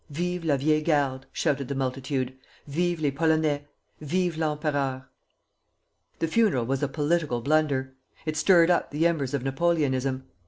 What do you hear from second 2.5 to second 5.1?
"Vive les Polonais! Vive l'empereur!"